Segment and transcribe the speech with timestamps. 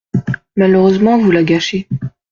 [0.55, 1.87] Malheureusement, vous la gâchez.